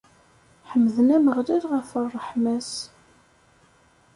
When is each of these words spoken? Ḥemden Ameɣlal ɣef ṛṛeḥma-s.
Ḥemden 0.69 1.07
Ameɣlal 1.17 1.63
ɣef 1.73 1.89
ṛṛeḥma-s. 2.05 2.73